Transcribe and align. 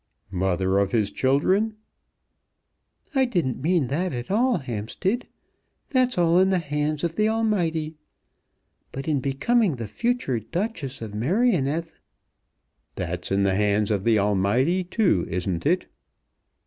"Mother 0.31 0.79
of 0.79 0.93
his 0.93 1.11
children?" 1.11 1.75
"I 3.13 3.25
didn't 3.25 3.61
mean 3.61 3.85
that 3.89 4.13
at 4.13 4.31
all, 4.31 4.57
Hampstead. 4.57 5.27
That's 5.91 6.17
all 6.17 6.39
in 6.39 6.49
the 6.49 6.57
hands 6.57 7.03
of 7.03 7.15
the 7.17 7.29
Almighty. 7.29 7.93
But 8.91 9.07
in 9.07 9.19
becoming 9.19 9.75
the 9.75 9.87
future 9.87 10.39
Duchess 10.39 11.03
of 11.03 11.13
Merioneth" 11.13 11.93
"That's 12.95 13.31
in 13.31 13.43
the 13.43 13.53
hands 13.53 13.91
of 13.91 14.03
the 14.03 14.17
Almighty, 14.17 14.83
too, 14.83 15.27
isn't 15.29 15.67
it?" 15.67 15.85